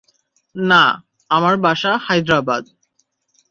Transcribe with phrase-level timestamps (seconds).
[0.55, 0.83] না,
[1.31, 2.63] আমার বাসা হায়দ্রাবাদ।